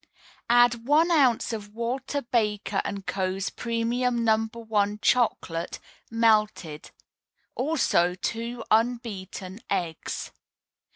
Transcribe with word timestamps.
Add 0.49 0.87
one 0.87 1.11
ounce 1.11 1.53
of 1.53 1.75
Walter 1.75 2.23
Baker 2.23 2.81
& 2.97 3.05
Co.'s 3.05 3.51
Premium 3.51 4.23
No. 4.23 4.47
1 4.47 4.97
Chocolate, 4.99 5.77
melted; 6.09 6.89
also 7.53 8.15
two 8.15 8.63
unbeaten 8.71 9.59
eggs. 9.69 10.31